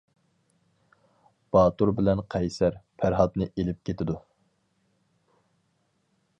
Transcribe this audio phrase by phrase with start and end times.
[1.57, 4.19] باتۇر بىلەن قەيسەر پەرھاتنى ئېلىپ كېتىدۇ.